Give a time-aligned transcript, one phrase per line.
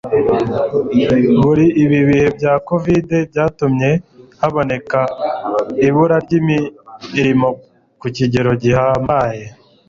[1.41, 3.91] muri ibi bihe bya covid- byatumye
[4.41, 4.99] haboneka
[5.87, 7.47] ibura ry' imirimo
[7.99, 9.43] ku kigero gihambaye